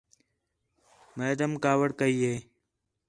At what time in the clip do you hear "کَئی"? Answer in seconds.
1.99-2.17